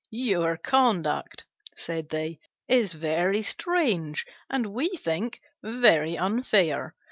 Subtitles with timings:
[0.09, 1.45] "Your conduct,"
[1.75, 6.95] said they, "is very strange and, we think, very unfair.